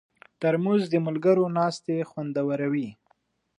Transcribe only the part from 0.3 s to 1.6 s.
ترموز د ملګرو